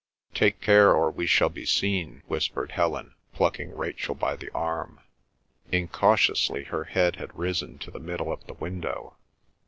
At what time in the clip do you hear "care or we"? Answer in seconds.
0.61-1.27